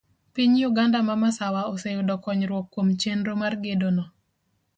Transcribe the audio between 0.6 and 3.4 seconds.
Uganda ma masawa oseyudo konyruok kuom chenro